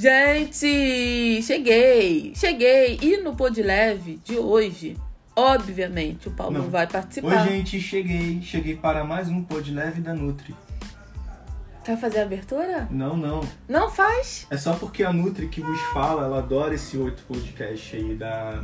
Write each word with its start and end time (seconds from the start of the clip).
Gente, 0.00 1.42
cheguei, 1.42 2.32
cheguei. 2.34 2.98
E 3.02 3.18
no 3.18 3.36
Pod 3.36 3.62
Leve 3.62 4.18
de 4.24 4.38
hoje, 4.38 4.96
obviamente, 5.36 6.26
o 6.26 6.30
Paulo 6.30 6.54
Não. 6.56 6.70
vai 6.70 6.86
Oi, 6.86 6.90
participar. 6.90 7.46
gente, 7.46 7.78
cheguei. 7.78 8.40
Cheguei 8.40 8.74
para 8.76 9.04
mais 9.04 9.28
um 9.28 9.42
Pod 9.44 9.70
Leve 9.70 10.00
da 10.00 10.14
Nutri. 10.14 10.54
Quer 11.84 11.98
fazer 11.98 12.20
a 12.20 12.22
abertura? 12.22 12.88
Não, 12.90 13.14
não. 13.14 13.40
Não 13.68 13.90
faz? 13.90 14.46
É 14.50 14.56
só 14.56 14.72
porque 14.72 15.04
a 15.04 15.12
Nutri 15.12 15.48
que 15.48 15.60
vos 15.60 15.78
fala, 15.92 16.24
ela 16.24 16.38
adora 16.38 16.74
esse 16.74 16.96
outro 16.96 17.22
podcast 17.28 17.94
aí 17.94 18.14
da, 18.14 18.58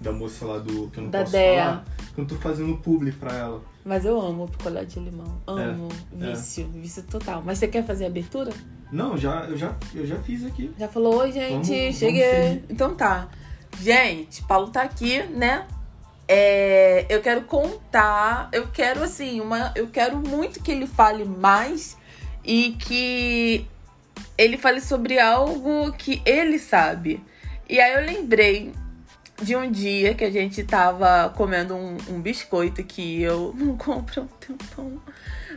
da 0.00 0.10
moça 0.10 0.44
lá 0.44 0.58
do. 0.58 0.88
que 0.90 0.98
eu 0.98 1.04
não 1.04 1.10
Da 1.10 1.20
posso 1.20 1.30
Dea. 1.30 1.62
falar. 1.64 1.84
Que 2.16 2.20
eu 2.20 2.26
tô 2.26 2.34
fazendo 2.34 2.76
publi 2.78 3.12
pra 3.12 3.32
ela. 3.32 3.62
Mas 3.84 4.04
eu 4.04 4.18
amo 4.20 4.48
picolé 4.48 4.84
de 4.84 4.98
limão. 4.98 5.40
Amo. 5.46 5.88
É, 6.20 6.26
vício, 6.32 6.66
vício 6.72 7.02
total. 7.02 7.42
Mas 7.44 7.58
você 7.58 7.68
quer 7.68 7.84
fazer 7.84 8.04
a 8.04 8.08
abertura? 8.08 8.50
Não, 8.90 9.16
já, 9.18 9.44
eu, 9.44 9.56
já, 9.56 9.74
eu 9.94 10.06
já 10.06 10.16
fiz 10.22 10.44
aqui. 10.46 10.72
Já 10.78 10.88
falou, 10.88 11.16
oi, 11.18 11.32
gente, 11.32 11.50
Vamos- 11.50 11.68
vamos 11.68 11.96
cheguei. 11.96 12.22
seguir. 12.48 12.64
então 12.70 12.94
tá. 12.94 13.28
Gente, 13.80 14.42
Paulo 14.44 14.68
tá 14.70 14.82
aqui, 14.82 15.22
né? 15.24 15.66
É, 16.26 17.04
eu 17.10 17.20
quero 17.20 17.42
contar, 17.42 18.48
eu 18.52 18.68
quero 18.68 19.02
assim, 19.02 19.40
uma, 19.40 19.72
eu 19.74 19.88
quero 19.88 20.16
muito 20.16 20.62
que 20.62 20.70
ele 20.72 20.86
fale 20.86 21.24
mais 21.24 21.98
e 22.42 22.70
que 22.78 23.66
ele 24.38 24.56
fale 24.56 24.80
sobre 24.80 25.18
algo 25.18 25.92
que 25.92 26.22
ele 26.24 26.58
sabe. 26.58 27.22
E 27.68 27.78
aí 27.78 27.92
eu 27.94 28.06
lembrei 28.14 28.72
de 29.42 29.56
um 29.56 29.70
dia 29.70 30.14
que 30.14 30.24
a 30.24 30.30
gente 30.30 30.62
tava 30.64 31.28
comendo 31.36 31.74
um, 31.74 31.96
um 32.08 32.20
biscoito 32.20 32.82
que 32.84 33.22
eu 33.22 33.54
não 33.58 33.76
compro 33.76 34.22
há 34.22 34.24
um 34.24 34.28
tempão, 34.38 35.00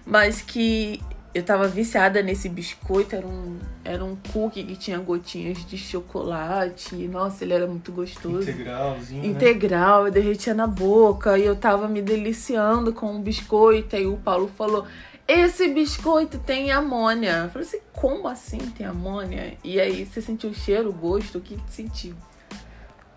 mas 0.05 0.41
que 0.41 1.02
eu 1.38 1.44
tava 1.44 1.67
viciada 1.67 2.22
nesse 2.23 2.50
biscoito. 2.50 3.16
Era 3.16 3.28
um, 3.28 3.59
era 3.84 4.03
um 4.03 4.17
cookie 4.34 4.64
que 4.64 4.75
tinha 4.75 4.97
gotinhas 4.97 5.64
de 5.66 5.78
chocolate. 5.78 6.95
Nossa, 7.08 7.44
ele 7.44 7.53
era 7.53 7.67
muito 7.67 7.92
gostoso. 7.92 8.50
Integralzinho. 8.50 9.22
né? 9.22 9.28
Integral, 9.28 10.08
eu 10.08 10.12
derretia 10.12 10.53
na 10.53 10.66
boca 10.66 11.38
e 11.38 11.45
eu 11.45 11.56
tava 11.56 11.88
me 11.88 12.02
deliciando 12.02 12.91
com 12.94 13.16
o 13.16 13.19
biscoito. 13.19 13.95
Aí 13.95 14.08
o 14.08 14.17
Paulo 14.17 14.47
falou: 14.47 14.88
Esse 15.28 15.67
biscoito 15.67 16.39
tem 16.39 16.72
amônia. 16.72 17.44
Eu 17.44 17.50
falei 17.50 17.67
assim: 17.67 17.80
Como 17.94 18.28
assim 18.28 18.58
tem 18.58 18.88
amônia? 18.88 19.53
E 19.64 19.80
aí 19.80 20.06
você 20.06 20.22
sentiu 20.22 20.50
o 20.50 20.56
cheiro, 20.56 20.89
o 20.89 20.94
gosto? 20.94 21.38
O 21.38 21.41
que 21.41 21.56
que 21.56 21.72
sentiu? 21.72 22.16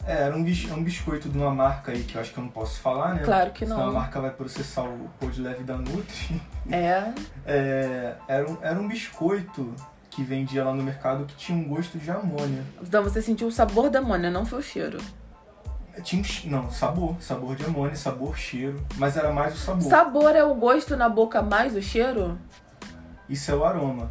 É, 0.07 0.23
era 0.25 0.37
um, 0.37 0.43
bis- 0.43 0.69
é 0.71 0.73
um 0.75 0.83
biscoito 0.83 1.29
de 1.29 1.37
uma 1.39 1.51
marca 1.55 1.93
aí 1.93 2.03
que 2.03 2.15
eu 2.17 2.21
acho 2.21 2.33
que 2.33 2.39
eu 2.39 2.45
não 2.45 2.51
posso 2.51 2.81
falar, 2.81 3.15
né? 3.15 3.23
Claro 3.23 3.51
que 3.51 3.67
Senão 3.67 3.83
a 3.83 3.87
não. 3.87 3.93
marca 3.93 4.21
vai 4.21 4.31
processar 4.31 4.83
o 4.83 5.11
Pod 5.21 5.41
Leve 5.41 5.63
da 5.63 5.77
Nutri. 5.77 6.41
É. 6.71 7.13
É, 7.47 8.15
era, 8.29 8.49
um, 8.49 8.57
era 8.63 8.79
um 8.81 8.87
biscoito 8.87 9.75
que 10.09 10.23
vendia 10.23 10.63
lá 10.65 10.73
no 10.73 10.83
mercado 10.83 11.25
que 11.25 11.35
tinha 11.37 11.57
um 11.59 11.65
gosto 11.69 11.99
de 11.99 12.11
amônia. 12.11 12.63
Então 12.83 13.03
você 13.03 13.21
sentiu 13.21 13.49
o 13.49 13.53
sabor 13.53 13.91
da 13.91 13.99
amônia, 13.99 14.31
não 14.31 14.45
foi 14.47 14.59
o 14.61 14.63
cheiro. 14.63 14.99
Tinha 16.05 16.23
um, 16.23 16.51
não, 16.51 16.71
sabor, 16.71 17.17
sabor 17.21 17.57
de 17.57 17.65
amônia, 17.65 17.97
sabor, 17.97 18.37
cheiro, 18.39 18.85
mas 18.97 19.17
era 19.17 19.33
mais 19.33 19.55
o 19.55 19.59
sabor. 19.59 19.83
Sabor 19.83 20.37
é 20.37 20.45
o 20.45 20.55
gosto 20.55 20.97
na 20.97 21.09
boca 21.09 21.43
mais 21.43 21.75
o 21.75 21.83
cheiro? 21.83 22.39
Isso 23.29 23.51
é 23.51 23.55
o 23.55 23.65
aroma. 23.65 24.09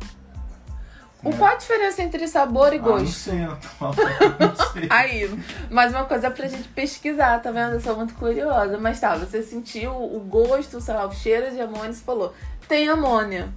O 1.23 1.29
né? 1.29 1.37
qual 1.37 1.51
a 1.51 1.55
diferença 1.55 2.01
entre 2.01 2.27
sabor 2.27 2.73
e 2.73 2.77
Ah, 2.77 2.81
não 2.81 2.87
gosto? 2.87 3.07
sei, 3.07 3.41
Anapaula, 3.41 3.95
não 4.39 4.71
sei. 4.73 4.87
Aí, 4.91 5.39
mais 5.69 5.91
uma 5.91 6.05
coisa 6.05 6.31
pra 6.31 6.47
gente 6.47 6.67
pesquisar, 6.69 7.39
tá 7.41 7.51
vendo? 7.51 7.73
Eu 7.73 7.81
sou 7.81 7.95
muito 7.95 8.13
curiosa. 8.15 8.77
Mas 8.77 8.99
tá, 8.99 9.15
você 9.15 9.41
sentiu 9.43 9.91
o 9.91 10.19
gosto, 10.21 10.79
sei 10.79 10.93
lá, 10.93 11.05
o 11.05 11.11
cheiro 11.11 11.51
de 11.51 11.59
amônia, 11.59 11.91
você 11.93 12.03
falou, 12.03 12.33
tem 12.67 12.87
amônia. 12.87 13.49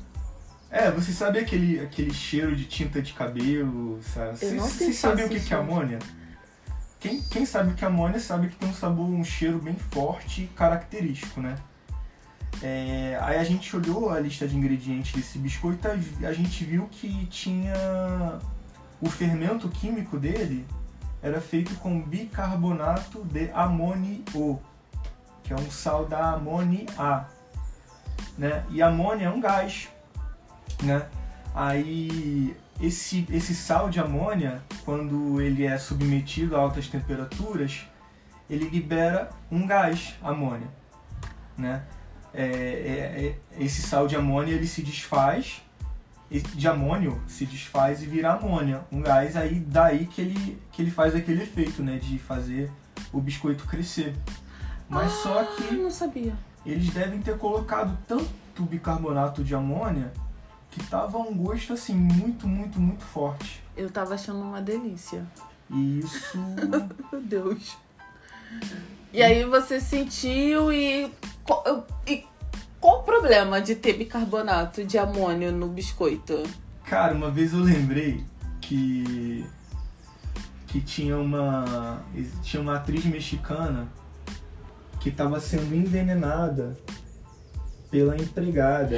É, 0.70 0.90
você 0.90 1.12
sabe 1.12 1.38
aquele, 1.38 1.78
aquele 1.80 2.12
cheiro 2.12 2.56
de 2.56 2.64
tinta 2.64 3.00
de 3.02 3.12
cabelo, 3.12 4.00
sabe? 4.02 4.38
Eu 4.40 4.52
não 4.54 4.64
Vocês 4.64 4.72
senti 4.72 4.94
sabem 4.94 5.24
o 5.26 5.28
que, 5.28 5.38
que 5.38 5.52
é 5.52 5.56
amônia? 5.56 5.98
Quem, 6.98 7.20
quem 7.20 7.44
sabe 7.44 7.72
o 7.72 7.74
que 7.74 7.84
é 7.84 7.88
amônia 7.88 8.18
sabe 8.18 8.48
que 8.48 8.56
tem 8.56 8.68
um 8.68 8.74
sabor, 8.74 9.06
um 9.06 9.22
cheiro 9.24 9.58
bem 9.58 9.76
forte 9.90 10.44
e 10.44 10.46
característico, 10.46 11.40
né? 11.40 11.56
É, 12.60 13.18
aí 13.20 13.38
a 13.38 13.44
gente 13.44 13.74
olhou 13.74 14.10
a 14.10 14.20
lista 14.20 14.46
de 14.46 14.56
ingredientes 14.56 15.12
desse 15.12 15.38
biscoito 15.38 15.88
e 16.20 16.26
a 16.26 16.32
gente 16.32 16.64
viu 16.64 16.88
que 16.90 17.26
tinha 17.26 18.38
o 19.00 19.08
fermento 19.08 19.68
químico 19.68 20.18
dele 20.18 20.66
era 21.22 21.40
feito 21.40 21.74
com 21.76 22.02
bicarbonato 22.02 23.24
de 23.24 23.50
amônio, 23.52 24.24
que 25.44 25.52
é 25.52 25.56
um 25.56 25.70
sal 25.70 26.04
da 26.04 26.32
amônia, 26.32 26.86
né? 28.36 28.64
E 28.70 28.82
amônia 28.82 29.26
é 29.26 29.30
um 29.30 29.40
gás, 29.40 29.88
né? 30.82 31.06
Aí 31.54 32.56
esse, 32.80 33.26
esse 33.30 33.54
sal 33.54 33.88
de 33.88 34.00
amônia, 34.00 34.62
quando 34.84 35.40
ele 35.40 35.64
é 35.64 35.78
submetido 35.78 36.56
a 36.56 36.60
altas 36.60 36.88
temperaturas, 36.88 37.86
ele 38.50 38.68
libera 38.68 39.30
um 39.50 39.66
gás, 39.66 40.16
amônia, 40.22 40.68
né? 41.56 41.84
É, 42.34 42.42
é- 42.44 43.36
é- 43.58 43.62
esse 43.64 43.82
sal 43.82 44.06
de 44.06 44.16
amônia 44.16 44.54
ele 44.54 44.66
se 44.66 44.82
desfaz, 44.82 45.62
de 46.30 46.66
amônio 46.66 47.20
se 47.26 47.44
desfaz 47.44 48.02
e 48.02 48.06
vira 48.06 48.32
amônia, 48.32 48.82
um 48.90 49.02
gás 49.02 49.36
aí 49.36 49.60
daí 49.60 50.06
que 50.06 50.20
ele, 50.22 50.58
que 50.72 50.80
ele 50.80 50.90
faz 50.90 51.14
aquele 51.14 51.42
efeito, 51.42 51.82
né? 51.82 51.98
De 51.98 52.18
fazer 52.18 52.70
o 53.12 53.20
biscoito 53.20 53.66
crescer. 53.66 54.14
Mas 54.88 55.12
só 55.12 55.40
Ah, 55.40 55.44
que 55.44 55.74
não 55.74 55.90
sabia. 55.90 56.32
eles 56.64 56.88
devem 56.90 57.20
ter 57.20 57.36
colocado 57.36 57.96
tanto 58.08 58.62
bicarbonato 58.62 59.42
de 59.44 59.54
amônia 59.54 60.10
que 60.70 60.82
tava 60.84 61.18
um 61.18 61.34
gosto 61.34 61.74
assim 61.74 61.94
muito, 61.94 62.48
muito, 62.48 62.80
muito 62.80 63.04
forte. 63.04 63.62
Eu 63.76 63.90
tava 63.90 64.14
achando 64.14 64.40
uma 64.40 64.60
delícia. 64.62 65.26
E 65.70 66.00
isso 66.00 66.38
Meu 67.12 67.20
Deus. 67.22 67.76
E 69.12 69.22
aí 69.22 69.44
você 69.44 69.78
sentiu 69.80 70.72
e. 70.72 71.10
qual- 71.44 71.86
E 72.06 72.24
qual 72.80 73.00
o 73.00 73.02
problema 73.02 73.60
de 73.60 73.74
ter 73.76 73.94
bicarbonato 73.94 74.84
de 74.84 74.98
amônio 74.98 75.52
no 75.52 75.68
biscoito? 75.68 76.42
Cara, 76.84 77.14
uma 77.14 77.30
vez 77.30 77.52
eu 77.52 77.60
lembrei 77.60 78.24
que 78.60 79.44
que 80.66 80.80
tinha 80.80 81.16
uma 81.18 82.02
tinha 82.42 82.60
uma 82.62 82.76
atriz 82.76 83.04
mexicana 83.04 83.88
que 85.00 85.10
estava 85.10 85.38
sendo 85.38 85.74
envenenada 85.74 86.76
pela 87.90 88.16
empregada. 88.16 88.96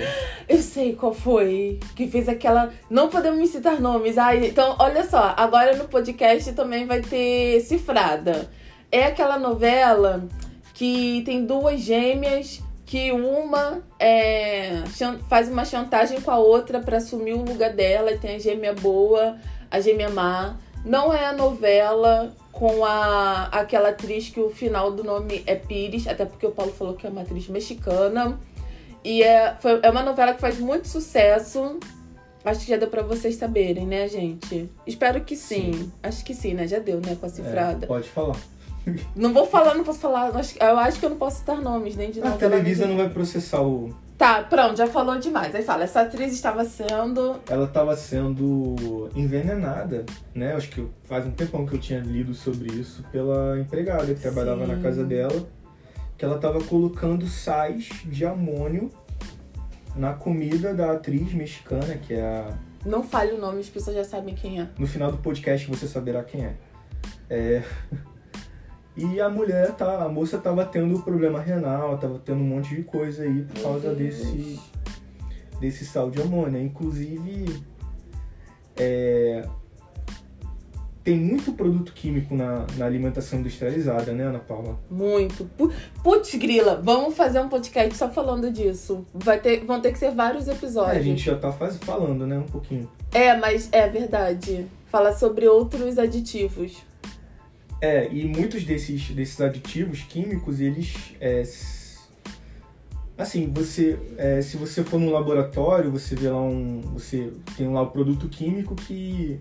Eu 0.49 0.63
sei 0.63 0.95
qual 0.95 1.13
foi. 1.13 1.81
Que 1.97 2.07
fez 2.09 2.29
aquela. 2.29 2.71
Não 2.89 3.09
podemos 3.09 3.49
citar 3.51 3.81
nomes. 3.81 4.17
Ai, 4.17 4.47
então, 4.47 4.77
olha 4.79 5.05
só. 5.05 5.35
Agora 5.37 5.77
no 5.77 5.89
podcast 5.89 6.53
também 6.53 6.87
vai 6.87 7.01
ter 7.01 7.61
cifrada. 7.63 8.49
É 8.93 9.07
aquela 9.07 9.37
novela 9.37 10.29
que 10.75 11.23
tem 11.25 11.47
duas 11.47 11.81
gêmeas 11.81 12.61
que 12.85 13.11
uma 13.13 13.83
é, 13.99 14.83
faz 15.29 15.49
uma 15.49 15.65
chantagem 15.65 16.21
com 16.21 16.31
a 16.31 16.39
outra 16.39 16.81
pra 16.81 16.99
assumir 16.99 17.33
o 17.33 17.43
lugar 17.43 17.73
dela. 17.73 18.13
E 18.13 18.19
tem 18.19 18.37
a 18.37 18.39
gêmea 18.39 18.75
boa, 18.75 19.39
a 19.71 19.81
gêmea 19.81 20.11
má. 20.11 20.57
Não 20.85 21.13
é 21.13 21.25
a 21.25 21.33
novela 21.33 22.35
com 22.53 22.85
a 22.85 23.45
aquela 23.47 23.89
atriz 23.89 24.29
que 24.29 24.39
o 24.39 24.51
final 24.51 24.93
do 24.93 25.03
nome 25.03 25.43
é 25.47 25.55
Pires, 25.55 26.07
até 26.07 26.27
porque 26.27 26.47
o 26.47 26.51
Paulo 26.51 26.73
falou 26.73 26.95
que 26.95 27.07
é 27.07 27.11
uma 27.11 27.23
atriz 27.23 27.49
mexicana. 27.49 28.39
E 29.03 29.23
é, 29.23 29.55
foi, 29.61 29.81
é 29.83 29.91
uma 29.91 30.03
novela 30.03 30.35
que 30.35 30.41
faz 30.41 30.59
muito 30.59 30.89
sucesso. 30.89 31.79
Acho 32.45 32.61
que 32.61 32.67
já 32.67 32.77
deu 32.77 32.89
pra 32.89 33.03
vocês 33.03 33.37
saberem, 33.37 33.87
né, 33.87 34.07
gente? 34.07 34.69
Espero 34.87 35.23
que 35.23 35.35
sim. 35.35 35.91
Acho 36.03 36.23
que 36.23 36.35
sim, 36.35 36.53
né? 36.53 36.67
Já 36.67 36.79
deu, 36.79 37.01
né, 37.01 37.17
com 37.19 37.25
a 37.25 37.29
cifrada. 37.29 37.87
É, 37.87 37.89
pode 37.89 38.09
falar. 38.09 38.37
Não 39.17 39.33
vou 39.33 39.47
falar, 39.47 39.75
não 39.75 39.85
posso 39.85 40.01
falar. 40.01 40.31
Eu 40.61 40.79
acho 40.79 40.99
que 41.01 41.07
eu 41.07 41.11
não 41.11 41.17
posso 41.17 41.39
citar 41.39 41.61
nomes, 41.61 41.97
nem 41.97 42.11
de 42.11 42.21
A. 42.21 42.33
Televisa 42.33 42.87
não 42.87 42.97
vai 42.97 43.09
processar 43.09 43.63
o 43.63 43.95
Tá, 44.17 44.43
pronto, 44.45 44.77
já 44.77 44.87
falou 44.87 45.19
demais. 45.19 45.55
Aí 45.55 45.63
fala, 45.63 45.85
essa 45.85 46.03
atriz 46.03 46.33
estava 46.33 46.65
sendo. 46.65 47.41
ela 47.49 47.65
estava 47.65 47.97
sendo 47.97 49.11
envenenada, 49.15 50.07
né? 50.33 50.55
Acho 50.55 50.71
que 50.71 50.87
faz 51.05 51.27
um 51.27 51.33
tempão 51.33 51.67
que 51.67 51.75
eu 51.75 51.81
tinha 51.81 51.99
lido 51.99 52.33
sobre 52.33 52.73
isso 52.73 53.05
pela 53.11 53.59
empregada 53.59 54.15
que 54.15 54.21
trabalhava 54.21 54.65
Sim. 54.65 54.73
na 54.73 54.81
casa 54.81 55.05
dela, 55.05 55.47
que 56.17 56.25
ela 56.25 56.37
estava 56.37 56.63
colocando 56.63 57.27
sais 57.27 57.89
de 58.05 58.25
amônio 58.25 58.91
na 59.97 60.13
comida 60.13 60.73
da 60.73 60.93
atriz 60.93 61.33
mexicana, 61.35 61.97
que 61.97 62.15
é 62.15 62.23
a... 62.23 62.57
Não 62.87 63.03
fale 63.03 63.33
o 63.33 63.39
nome, 63.39 63.61
as 63.61 63.69
pessoas 63.69 63.97
já 63.97 64.05
sabem 64.05 64.35
quem 64.35 64.61
é. 64.61 64.69
no 64.79 64.87
final 64.87 65.11
do 65.11 65.19
podcast 65.19 65.69
você 65.69 65.89
saberá 65.89 66.23
quem 66.23 66.45
é. 66.45 66.55
É, 67.29 67.63
E 68.97 69.21
a 69.21 69.29
mulher 69.29 69.73
tá, 69.73 70.05
a 70.05 70.09
moça 70.09 70.39
tava 70.39 70.65
tendo 70.65 71.01
problema 71.01 71.41
renal, 71.41 71.99
tava 71.99 72.19
tendo 72.25 72.41
um 72.41 72.47
monte 72.47 72.75
de 72.77 72.83
coisa 72.85 73.25
aí 73.25 73.43
por 73.43 73.61
causa 73.63 73.95
desse 73.95 74.61
desse 75.61 75.85
sal 75.85 76.11
de 76.11 76.21
amônia. 76.23 76.61
Inclusive, 76.61 77.61
é, 78.77 79.47
tem 81.03 81.17
muito 81.19 81.53
produto 81.53 81.93
químico 81.93 82.35
na, 82.35 82.67
na 82.77 82.87
alimentação 82.87 83.41
industrializada, 83.41 84.13
né, 84.13 84.25
Ana 84.25 84.39
Paula? 84.39 84.79
Muito. 84.91 85.45
Pu- 85.57 85.73
Putz, 86.03 86.35
grila, 86.37 86.81
vamos 86.83 87.15
fazer 87.17 87.41
um 87.41 87.49
podcast 87.49 87.97
só 87.97 88.09
falando 88.11 88.51
disso. 88.51 89.05
Vai 89.13 89.41
ter, 89.41 89.65
vão 89.65 89.81
ter 89.81 89.93
que 89.93 89.99
ser 89.99 90.13
vários 90.13 90.49
É, 90.49 90.53
episódios. 90.53 90.97
a 90.97 91.03
gente 91.03 91.23
já 91.25 91.37
tá 91.37 91.51
faz, 91.53 91.77
falando, 91.79 92.27
né, 92.27 92.39
um 92.39 92.47
pouquinho. 92.47 92.89
É, 93.13 93.37
mas 93.37 93.69
é 93.73 93.89
verdade. 93.89 94.67
Fala 94.87 95.13
sobre 95.13 95.49
outros 95.49 95.99
aditivos. 95.99 96.83
É, 97.85 98.09
e 98.11 98.25
muitos 98.25 98.65
desses, 98.65 99.11
desses 99.11 99.39
aditivos 99.43 100.01
químicos, 100.01 100.59
eles. 100.59 100.95
É, 101.21 101.43
assim, 103.19 103.53
você. 103.53 103.99
É, 104.17 104.41
se 104.41 104.57
você 104.57 104.83
for 104.83 104.99
num 104.99 105.13
laboratório, 105.13 105.91
você 105.91 106.15
vê 106.17 106.31
lá 106.31 106.41
um. 106.41 106.81
Você 106.95 107.31
tem 107.59 107.69
lá 107.71 107.83
o 107.83 107.91
produto 107.91 108.27
químico 108.27 108.75
que. 108.75 109.39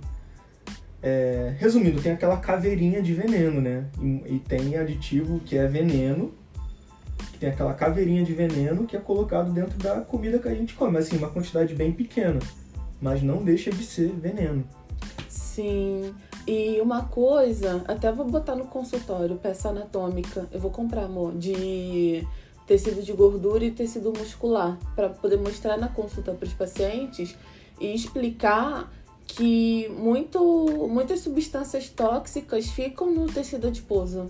É, 1.01 1.56
resumindo, 1.57 2.01
tem 2.01 2.12
aquela 2.12 2.36
caveirinha 2.36 3.01
de 3.01 3.13
veneno, 3.13 3.62
né? 3.62 3.86
E, 4.01 4.36
e 4.36 4.40
tem 4.40 4.75
aditivo 4.75 5.40
que 5.40 5.57
é 5.57 5.66
veneno, 5.66 6.34
que 7.31 7.38
tem 7.40 7.48
aquela 7.48 7.74
caveirinha 7.74 8.25
de 8.25 8.34
veneno 8.34 8.86
que 8.86 8.98
é 8.98 9.00
colocado 9.00 9.54
dentro 9.54 9.78
da 9.78 10.01
comida 10.01 10.38
que 10.38 10.50
a 10.50 10.54
gente 10.54 10.74
come. 10.74 10.98
Assim, 10.98 11.16
uma 11.16 11.30
quantidade 11.30 11.74
bem 11.74 11.94
pequena, 11.94 12.40
mas 13.00 13.24
não 13.24 13.42
deixa 13.42 13.72
de 13.72 13.86
ser 13.86 14.10
veneno. 14.10 14.66
Sim. 15.30 16.13
E 16.45 16.80
uma 16.81 17.04
coisa, 17.04 17.84
até 17.88 18.12
vou 18.12 18.25
botar 18.25 18.56
no 18.56 18.66
consultório, 18.66 19.38
peça 19.38 19.69
anatômica. 19.69 20.48
Eu 20.51 20.60
vou 20.60 20.72
comprar, 20.72 21.06
amor, 21.06 21.34
de 21.36 22.28
tecido 22.68 23.01
de 23.01 23.13
gordura 23.13 23.63
e 23.63 23.72
tecido 23.72 24.12
muscular, 24.18 24.78
para 24.95 25.10
poder 25.10 25.38
mostrar 25.38 25.78
na 25.78 25.88
consulta 25.88 26.34
para 26.34 26.45
os 26.45 26.54
pacientes 26.54 27.36
e 27.80 27.94
explicar 27.94 28.92
que 29.25 29.90
muito, 29.90 30.88
muitas 30.90 31.22
substâncias 31.22 31.90
tóxicas 31.90 32.68
ficam 32.68 33.13
no 33.13 33.28
tecido 33.28 33.68
adiposo. 33.68 34.30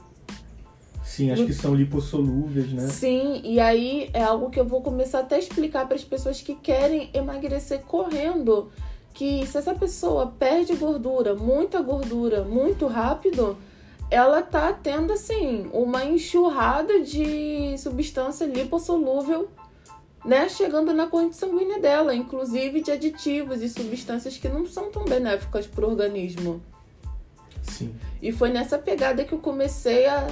Sim, 1.03 1.31
acho 1.31 1.41
no... 1.41 1.47
que 1.47 1.53
são 1.53 1.75
lipossolúveis, 1.75 2.71
né? 2.71 2.87
Sim, 2.87 3.41
e 3.43 3.59
aí 3.59 4.09
é 4.13 4.23
algo 4.23 4.49
que 4.49 4.59
eu 4.59 4.65
vou 4.65 4.81
começar 4.81 5.19
até 5.19 5.35
a 5.35 5.39
explicar 5.39 5.85
para 5.85 5.95
as 5.95 6.03
pessoas 6.03 6.41
que 6.41 6.55
querem 6.55 7.09
emagrecer 7.13 7.81
correndo 7.81 8.71
que 9.13 9.45
se 9.45 9.57
essa 9.57 9.75
pessoa 9.75 10.33
perde 10.39 10.75
gordura, 10.75 11.35
muita 11.35 11.81
gordura, 11.81 12.43
muito 12.43 12.87
rápido, 12.87 13.55
ela 14.09 14.41
tá 14.41 14.73
tendo 14.73 15.13
assim 15.13 15.69
uma 15.71 16.03
enxurrada 16.03 16.99
de 17.01 17.77
substância 17.77 18.45
lipossolúvel, 18.45 19.49
né, 20.25 20.47
chegando 20.47 20.93
na 20.93 21.07
corrente 21.07 21.35
sanguínea 21.35 21.79
dela, 21.79 22.15
inclusive 22.15 22.81
de 22.81 22.91
aditivos 22.91 23.61
e 23.61 23.69
substâncias 23.69 24.37
que 24.37 24.47
não 24.47 24.65
são 24.65 24.89
tão 24.89 25.03
benéficas 25.03 25.67
para 25.67 25.85
o 25.85 25.89
organismo. 25.89 26.61
Sim. 27.61 27.93
E 28.21 28.31
foi 28.31 28.49
nessa 28.49 28.77
pegada 28.77 29.23
que 29.23 29.33
eu 29.33 29.39
comecei 29.39 30.05
a 30.05 30.27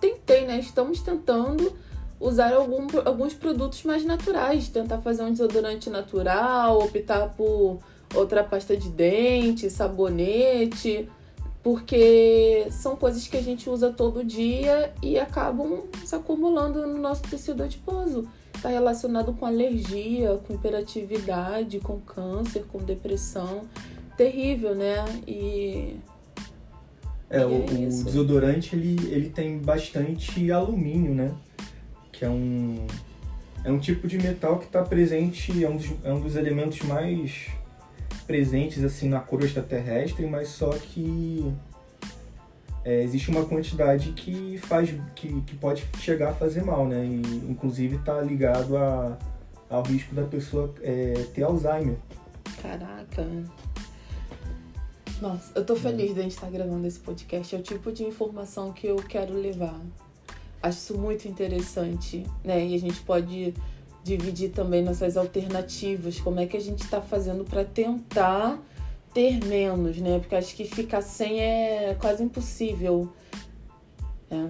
tentei, 0.00 0.46
né? 0.46 0.58
Estamos 0.58 1.00
tentando 1.00 1.72
usar 2.22 2.54
algum, 2.54 2.86
alguns 3.04 3.34
produtos 3.34 3.82
mais 3.82 4.04
naturais, 4.04 4.68
tentar 4.68 5.00
fazer 5.00 5.24
um 5.24 5.32
desodorante 5.32 5.90
natural, 5.90 6.78
optar 6.78 7.30
por 7.30 7.80
outra 8.14 8.44
pasta 8.44 8.76
de 8.76 8.88
dente, 8.88 9.68
sabonete, 9.68 11.08
porque 11.62 12.66
são 12.70 12.94
coisas 12.94 13.26
que 13.26 13.36
a 13.36 13.42
gente 13.42 13.68
usa 13.68 13.90
todo 13.90 14.24
dia 14.24 14.92
e 15.02 15.18
acabam 15.18 15.82
se 16.04 16.14
acumulando 16.14 16.86
no 16.86 16.98
nosso 16.98 17.22
tecido 17.22 17.64
adiposo. 17.64 18.28
Está 18.54 18.68
relacionado 18.68 19.32
com 19.32 19.44
alergia, 19.44 20.38
com 20.46 20.54
hiperatividade, 20.54 21.80
com 21.80 21.98
câncer, 22.00 22.64
com 22.70 22.78
depressão. 22.78 23.62
Terrível, 24.16 24.74
né? 24.74 25.04
E 25.26 25.96
é, 27.28 27.40
e 27.40 27.44
o, 27.44 27.52
é 27.52 27.88
o, 27.88 28.04
desodorante 28.04 28.76
ele, 28.76 28.96
ele 29.10 29.30
tem 29.30 29.58
bastante 29.58 30.52
alumínio, 30.52 31.14
né? 31.14 31.34
Que 32.22 32.26
é 32.26 32.30
um, 32.30 32.86
é 33.64 33.72
um 33.72 33.80
tipo 33.80 34.06
de 34.06 34.16
metal 34.16 34.56
que 34.60 34.66
está 34.66 34.80
presente, 34.80 35.64
é 35.64 35.68
um, 35.68 35.76
dos, 35.76 35.90
é 36.04 36.12
um 36.12 36.20
dos 36.20 36.36
elementos 36.36 36.80
mais 36.82 37.48
presentes 38.28 38.84
assim 38.84 39.08
na 39.08 39.18
crosta 39.18 39.60
terrestre, 39.60 40.24
mas 40.26 40.46
só 40.50 40.70
que 40.70 41.52
é, 42.84 43.02
existe 43.02 43.28
uma 43.28 43.44
quantidade 43.44 44.12
que 44.12 44.56
faz 44.58 44.94
que, 45.16 45.40
que 45.40 45.56
pode 45.56 45.84
chegar 45.98 46.30
a 46.30 46.34
fazer 46.34 46.62
mal, 46.62 46.86
né? 46.86 47.04
E 47.04 47.50
inclusive 47.50 47.96
está 47.96 48.20
ligado 48.20 48.76
a, 48.76 49.18
ao 49.68 49.82
risco 49.82 50.14
da 50.14 50.22
pessoa 50.22 50.72
é, 50.80 51.26
ter 51.34 51.42
Alzheimer. 51.42 51.96
Caraca. 52.62 53.26
Nossa, 55.20 55.52
eu 55.56 55.64
tô 55.66 55.74
feliz 55.74 56.14
de 56.14 56.20
a 56.20 56.22
gente 56.22 56.34
estar 56.34 56.46
tá 56.46 56.52
gravando 56.52 56.86
esse 56.86 57.00
podcast. 57.00 57.52
É 57.52 57.58
o 57.58 57.62
tipo 57.62 57.90
de 57.90 58.04
informação 58.04 58.72
que 58.72 58.86
eu 58.86 58.96
quero 58.96 59.34
levar 59.34 59.80
acho 60.62 60.78
isso 60.78 60.98
muito 60.98 61.26
interessante, 61.26 62.24
né? 62.44 62.64
E 62.64 62.74
a 62.74 62.78
gente 62.78 63.00
pode 63.00 63.54
dividir 64.04 64.50
também 64.50 64.82
nossas 64.82 65.16
alternativas, 65.16 66.20
como 66.20 66.40
é 66.40 66.46
que 66.46 66.56
a 66.56 66.60
gente 66.60 66.82
está 66.82 67.00
fazendo 67.00 67.44
para 67.44 67.64
tentar 67.64 68.58
ter 69.12 69.44
menos, 69.44 69.98
né? 69.98 70.18
Porque 70.18 70.34
acho 70.34 70.54
que 70.54 70.64
ficar 70.64 71.02
sem 71.02 71.40
é 71.40 71.96
quase 72.00 72.22
impossível. 72.22 73.08
É. 74.30 74.48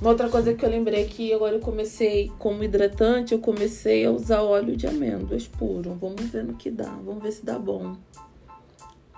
Uma 0.00 0.10
outra 0.10 0.28
coisa 0.28 0.52
que 0.54 0.64
eu 0.64 0.68
lembrei 0.68 1.04
é 1.04 1.06
que 1.06 1.32
agora 1.32 1.54
eu 1.54 1.60
comecei, 1.60 2.30
como 2.38 2.62
hidratante, 2.64 3.32
eu 3.32 3.38
comecei 3.38 4.04
a 4.04 4.10
usar 4.10 4.42
óleo 4.42 4.76
de 4.76 4.86
amêndoas 4.86 5.46
puro. 5.46 5.96
Vamos 6.00 6.22
ver 6.22 6.44
no 6.44 6.54
que 6.54 6.70
dá, 6.70 6.90
vamos 7.04 7.22
ver 7.22 7.32
se 7.32 7.44
dá 7.44 7.58
bom. 7.58 7.96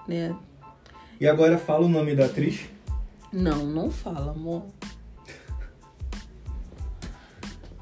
Né? 0.07 0.37
E 1.21 1.27
agora 1.27 1.59
fala 1.59 1.87
o 1.87 1.89
nome 1.89 2.15
da 2.15 2.27
atriz? 2.27 2.67
Não, 3.33 3.67
não 3.67 3.91
fala, 3.91 4.33
amor. 4.33 4.63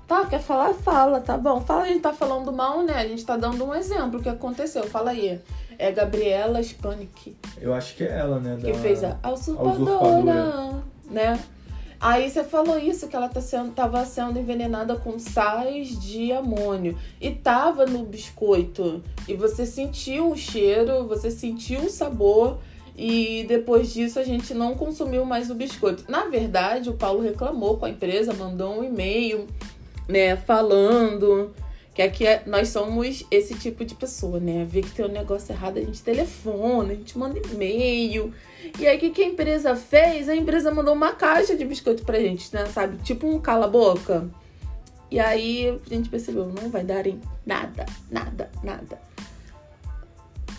Tá, 0.07 0.27
quer 0.27 0.41
falar? 0.41 0.75
Fala, 0.75 1.21
tá 1.21 1.39
bom. 1.39 1.61
Fala, 1.61 1.83
a 1.83 1.87
gente 1.87 2.01
tá 2.01 2.13
falando 2.13 2.53
mal, 2.53 2.83
né? 2.83 2.95
A 2.95 3.07
gente 3.07 3.25
tá 3.25 3.37
dando 3.37 3.65
um 3.65 3.75
exemplo 3.75 4.21
que 4.21 4.29
aconteceu. 4.29 4.85
Fala 4.85 5.11
aí. 5.11 5.41
É 5.79 5.91
Gabriela 5.91 6.63
Spanik. 6.63 7.37
Eu 7.61 7.73
acho 7.73 7.97
que 7.97 8.05
é 8.05 8.19
ela, 8.19 8.39
né? 8.39 8.57
Da... 8.57 8.71
Que 8.71 8.75
fez 8.79 9.03
a, 9.03 9.19
a 9.23 9.33
usurpadora, 9.33 10.83
né? 11.11 11.41
Aí 11.99 12.29
você 12.29 12.45
falou 12.45 12.79
isso, 12.79 13.09
que 13.09 13.17
ela 13.17 13.31
tá 13.31 13.41
sendo, 13.41 13.73
tava 13.73 14.05
sendo 14.05 14.39
envenenada 14.39 14.95
com 14.95 15.19
sais 15.19 15.99
de 15.99 16.33
amônio. 16.33 16.99
E 17.19 17.31
tava 17.31 17.87
no 17.87 18.05
biscoito. 18.05 19.03
E 19.27 19.35
você 19.35 19.65
sentiu 19.65 20.31
o 20.31 20.37
cheiro, 20.37 21.09
você 21.09 21.31
sentiu 21.31 21.81
o 21.81 21.91
sabor. 21.91 22.59
E 22.97 23.45
depois 23.49 23.93
disso 23.93 24.21
a 24.21 24.23
gente 24.23 24.53
não 24.53 24.75
consumiu 24.75 25.25
mais 25.25 25.51
o 25.51 25.55
biscoito. 25.55 26.05
Na 26.07 26.27
verdade, 26.27 26.91
o 26.91 26.95
Paulo 26.95 27.23
reclamou 27.23 27.79
com 27.79 27.87
a 27.87 27.91
empresa, 27.91 28.35
mandou 28.35 28.81
um 28.81 28.85
e-mail 28.85 29.47
né, 30.09 30.37
falando 30.37 31.53
que 31.95 32.03
aqui 32.03 32.27
é, 32.27 32.43
nós 32.45 32.69
somos 32.69 33.25
esse 33.31 33.55
tipo 33.55 33.85
de 33.85 33.95
pessoa, 33.95 34.41
né? 34.41 34.67
Vê 34.69 34.83
que 34.83 34.91
tem 34.91 35.05
um 35.05 35.09
negócio 35.09 35.53
errado, 35.53 35.79
a 35.79 35.81
gente 35.81 36.03
telefona, 36.03 36.93
a 36.93 36.97
gente 36.97 37.17
manda 37.17 37.39
e-mail. 37.39 38.35
E 38.81 38.87
aí, 38.87 38.97
o 38.97 39.01
que, 39.01 39.11
que 39.11 39.23
a 39.23 39.27
empresa 39.27 39.77
fez? 39.77 40.29
A 40.29 40.35
empresa 40.35 40.73
mandou 40.73 40.93
uma 40.93 41.13
caixa 41.13 41.57
de 41.57 41.65
biscoito 41.65 42.03
pra 42.05 42.19
gente, 42.19 42.53
né? 42.53 42.67
Sabe? 42.67 42.97
Tipo 43.05 43.29
um 43.29 43.39
cala-boca. 43.39 44.29
E 45.09 45.21
aí, 45.21 45.69
a 45.69 45.95
gente 45.95 46.09
percebeu, 46.09 46.47
não 46.47 46.69
vai 46.69 46.83
dar 46.83 47.07
em 47.07 47.21
nada, 47.47 47.87
nada, 48.11 48.51
nada. 48.65 49.01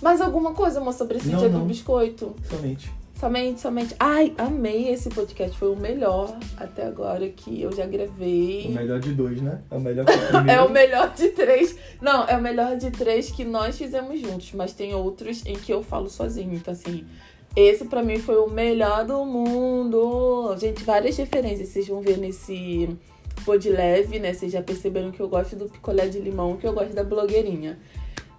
Mais 0.01 0.21
alguma 0.21 0.53
coisa, 0.53 0.79
moça, 0.79 0.99
sobre 0.99 1.17
esse 1.17 1.27
não, 1.27 1.39
dia 1.39 1.49
não. 1.49 1.59
do 1.59 1.65
biscoito? 1.65 2.33
Somente. 2.49 2.89
Somente, 3.15 3.61
somente. 3.61 3.95
Ai, 3.97 4.33
amei 4.37 4.89
esse 4.89 5.09
podcast. 5.09 5.57
Foi 5.57 5.69
o 5.69 5.75
melhor 5.75 6.37
até 6.57 6.85
agora 6.85 7.27
que 7.29 7.61
eu 7.61 7.71
já 7.71 7.85
gravei. 7.85 8.65
O 8.67 8.71
melhor 8.71 8.99
de 8.99 9.13
dois, 9.13 9.41
né? 9.41 9.61
É 9.71 9.75
o 9.75 9.79
melhor 9.79 10.05
o 10.05 10.51
É 10.51 10.61
o 10.61 10.69
melhor 10.69 11.13
de 11.13 11.29
três. 11.29 11.77
Não, 12.01 12.27
é 12.27 12.35
o 12.35 12.41
melhor 12.41 12.75
de 12.75 12.91
três 12.91 13.31
que 13.31 13.45
nós 13.45 13.77
fizemos 13.77 14.19
juntos. 14.19 14.51
Mas 14.53 14.73
tem 14.73 14.93
outros 14.93 15.45
em 15.45 15.55
que 15.55 15.71
eu 15.71 15.81
falo 15.81 16.09
sozinho. 16.09 16.53
Então, 16.53 16.73
assim, 16.73 17.05
esse 17.55 17.85
para 17.85 18.03
mim 18.03 18.19
foi 18.19 18.35
o 18.35 18.49
melhor 18.49 19.05
do 19.05 19.23
mundo. 19.23 20.53
Gente, 20.57 20.83
várias 20.83 21.15
referências 21.15 21.69
vocês 21.69 21.87
vão 21.87 22.01
ver 22.01 22.17
nesse 22.17 22.89
pod 23.45 23.69
leve, 23.69 24.19
né? 24.19 24.33
Vocês 24.33 24.51
já 24.51 24.61
perceberam 24.61 25.11
que 25.11 25.21
eu 25.21 25.29
gosto 25.29 25.55
do 25.55 25.69
picolé 25.69 26.07
de 26.07 26.19
limão, 26.19 26.57
que 26.57 26.67
eu 26.67 26.73
gosto 26.73 26.93
da 26.93 27.03
blogueirinha. 27.03 27.79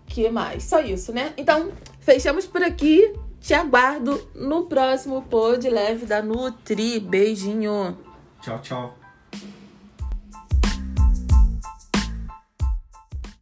Que 0.06 0.28
mais? 0.28 0.64
Só 0.64 0.80
isso, 0.80 1.12
né? 1.14 1.32
Então, 1.38 1.72
fechamos 2.00 2.46
por 2.46 2.62
aqui. 2.62 3.10
Te 3.40 3.54
aguardo 3.54 4.28
no 4.34 4.66
próximo 4.66 5.22
Pod 5.22 5.64
Leve 5.64 6.06
da 6.06 6.22
Nutri. 6.22 7.00
Beijinho. 7.00 7.96
Tchau, 8.40 8.58
tchau. 8.60 9.05